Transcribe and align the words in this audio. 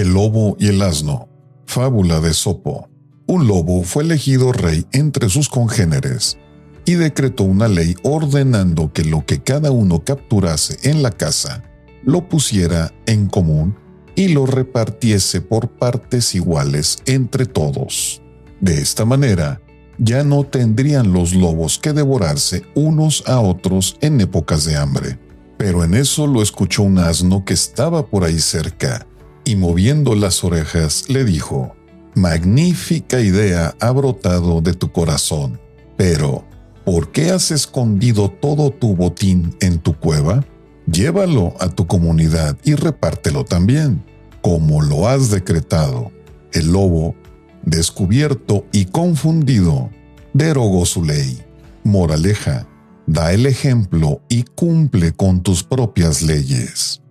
El 0.00 0.14
lobo 0.14 0.56
y 0.58 0.68
el 0.68 0.80
asno. 0.80 1.28
Fábula 1.66 2.20
de 2.20 2.32
Sopo. 2.32 2.88
Un 3.26 3.46
lobo 3.46 3.82
fue 3.82 4.02
elegido 4.02 4.50
rey 4.50 4.86
entre 4.92 5.28
sus 5.28 5.50
congéneres 5.50 6.38
y 6.86 6.94
decretó 6.94 7.44
una 7.44 7.68
ley 7.68 7.94
ordenando 8.02 8.94
que 8.94 9.04
lo 9.04 9.26
que 9.26 9.42
cada 9.42 9.70
uno 9.70 10.02
capturase 10.02 10.78
en 10.88 11.02
la 11.02 11.10
casa 11.10 11.64
lo 12.02 12.30
pusiera 12.30 12.94
en 13.04 13.26
común 13.26 13.76
y 14.16 14.28
lo 14.28 14.46
repartiese 14.46 15.42
por 15.42 15.68
partes 15.68 16.34
iguales 16.34 16.96
entre 17.04 17.44
todos. 17.44 18.22
De 18.58 18.80
esta 18.80 19.04
manera, 19.04 19.60
ya 19.98 20.24
no 20.24 20.44
tendrían 20.44 21.12
los 21.12 21.34
lobos 21.34 21.78
que 21.78 21.92
devorarse 21.92 22.62
unos 22.74 23.22
a 23.26 23.38
otros 23.40 23.98
en 24.00 24.18
épocas 24.22 24.64
de 24.64 24.78
hambre. 24.78 25.18
Pero 25.58 25.84
en 25.84 25.92
eso 25.92 26.26
lo 26.26 26.40
escuchó 26.40 26.84
un 26.84 26.96
asno 26.96 27.44
que 27.44 27.52
estaba 27.52 28.06
por 28.06 28.24
ahí 28.24 28.38
cerca 28.38 29.06
y 29.44 29.56
moviendo 29.56 30.14
las 30.14 30.44
orejas 30.44 31.08
le 31.08 31.24
dijo, 31.24 31.74
Magnífica 32.14 33.20
idea 33.20 33.74
ha 33.80 33.90
brotado 33.92 34.60
de 34.60 34.74
tu 34.74 34.90
corazón, 34.90 35.60
pero 35.96 36.44
¿por 36.84 37.12
qué 37.12 37.30
has 37.30 37.50
escondido 37.50 38.28
todo 38.30 38.70
tu 38.70 38.96
botín 38.96 39.56
en 39.60 39.78
tu 39.78 39.96
cueva? 39.96 40.44
Llévalo 40.90 41.54
a 41.60 41.68
tu 41.68 41.86
comunidad 41.86 42.56
y 42.64 42.74
repártelo 42.74 43.44
también, 43.44 44.04
como 44.42 44.82
lo 44.82 45.06
has 45.08 45.30
decretado. 45.30 46.10
El 46.52 46.72
lobo, 46.72 47.14
descubierto 47.62 48.66
y 48.72 48.86
confundido, 48.86 49.90
derogó 50.32 50.84
su 50.86 51.04
ley. 51.04 51.42
Moraleja, 51.84 52.66
da 53.06 53.32
el 53.32 53.46
ejemplo 53.46 54.20
y 54.28 54.42
cumple 54.42 55.12
con 55.12 55.42
tus 55.42 55.62
propias 55.62 56.22
leyes. 56.22 57.02